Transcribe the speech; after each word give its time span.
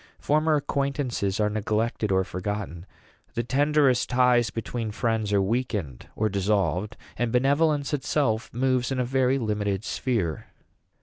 Former 0.17 0.55
acquaintances 0.55 1.39
are 1.39 1.47
neglected 1.51 2.11
or 2.11 2.23
forgotten; 2.23 2.87
the 3.35 3.43
tenderest 3.43 4.09
ties 4.09 4.49
between 4.49 4.89
friends 4.89 5.31
are 5.31 5.43
weakened 5.43 6.07
or 6.15 6.27
dissolved; 6.27 6.97
and 7.17 7.31
benevolence 7.31 7.93
itself 7.93 8.51
moves 8.51 8.91
in 8.91 8.99
a 8.99 9.05
very 9.05 9.37
limited 9.37 9.83
sphere." 9.85 10.47